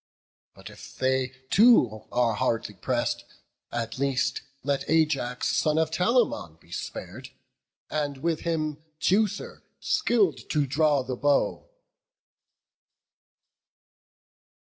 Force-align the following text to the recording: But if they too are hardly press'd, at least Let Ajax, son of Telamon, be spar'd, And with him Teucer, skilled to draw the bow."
But 0.55 0.71
if 0.71 0.95
they 0.95 1.27
too 1.51 2.07
are 2.11 2.33
hardly 2.33 2.73
press'd, 2.73 3.23
at 3.71 3.99
least 3.99 4.41
Let 4.63 4.89
Ajax, 4.89 5.55
son 5.55 5.77
of 5.77 5.91
Telamon, 5.91 6.57
be 6.59 6.71
spar'd, 6.71 7.29
And 7.87 8.17
with 8.17 8.39
him 8.39 8.81
Teucer, 8.99 9.61
skilled 9.79 10.49
to 10.49 10.65
draw 10.65 11.03
the 11.03 11.15
bow." 11.17 11.69